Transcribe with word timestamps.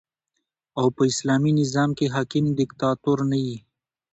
او 0.79 0.85
په 0.95 1.01
اسلامي 1.11 1.51
نظام 1.61 1.89
کښي 1.97 2.07
حاکم 2.15 2.45
دیکتاتور 2.59 3.17
نه 3.31 3.37
يي. 3.45 3.57